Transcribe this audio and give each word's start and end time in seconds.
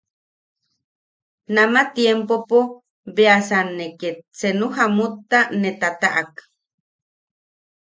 Nama 1.55 1.81
tiempopo 1.95 2.57
beasan 3.15 3.67
ne 3.77 3.85
ket 3.99 4.17
senu 4.39 4.67
jamutta 4.75 5.39
ne 5.61 5.69
tataʼak. 5.81 6.31